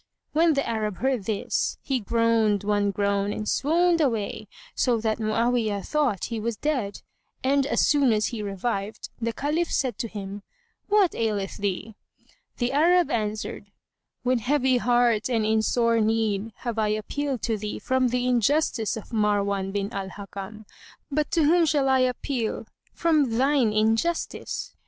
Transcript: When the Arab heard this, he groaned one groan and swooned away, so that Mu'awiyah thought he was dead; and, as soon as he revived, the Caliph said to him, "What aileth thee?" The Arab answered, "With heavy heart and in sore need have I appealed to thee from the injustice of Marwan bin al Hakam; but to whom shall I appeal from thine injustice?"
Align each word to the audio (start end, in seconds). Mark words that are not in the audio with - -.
When 0.33 0.55
the 0.55 0.67
Arab 0.67 0.97
heard 0.97 1.25
this, 1.25 1.77
he 1.83 1.99
groaned 1.99 2.63
one 2.63 2.89
groan 2.89 3.31
and 3.31 3.47
swooned 3.47 4.01
away, 4.01 4.47
so 4.73 4.99
that 4.99 5.19
Mu'awiyah 5.19 5.85
thought 5.87 6.25
he 6.33 6.39
was 6.39 6.57
dead; 6.57 7.03
and, 7.43 7.67
as 7.67 7.85
soon 7.87 8.11
as 8.11 8.29
he 8.33 8.41
revived, 8.41 9.09
the 9.21 9.31
Caliph 9.31 9.71
said 9.71 9.99
to 9.99 10.07
him, 10.07 10.41
"What 10.89 11.13
aileth 11.13 11.57
thee?" 11.57 11.93
The 12.57 12.71
Arab 12.71 13.11
answered, 13.11 13.69
"With 14.23 14.39
heavy 14.39 14.77
heart 14.77 15.29
and 15.29 15.45
in 15.45 15.61
sore 15.61 15.99
need 16.01 16.51
have 16.55 16.79
I 16.79 16.87
appealed 16.87 17.43
to 17.43 17.57
thee 17.59 17.77
from 17.77 18.07
the 18.07 18.25
injustice 18.25 18.97
of 18.97 19.13
Marwan 19.13 19.71
bin 19.71 19.93
al 19.93 20.09
Hakam; 20.09 20.65
but 21.11 21.29
to 21.29 21.43
whom 21.43 21.67
shall 21.67 21.87
I 21.87 21.99
appeal 21.99 22.65
from 22.91 23.37
thine 23.37 23.71
injustice?" 23.71 24.73